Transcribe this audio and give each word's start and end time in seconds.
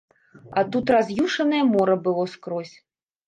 А 0.59 0.63
тут 0.75 0.93
раз'юшанае 0.95 1.61
мора 1.73 1.97
было 2.07 2.23
скрозь. 2.33 2.75